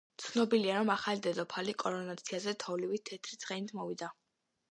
ცნობილია, 0.21 0.77
რომ 0.79 0.87
ახალი 0.93 1.21
დედოფალი 1.25 1.75
კორონაციაზე 1.83 2.55
თოვლივით 2.65 3.05
თეთრი 3.11 3.39
ცხენით 3.45 3.77
მივიდა. 3.81 4.09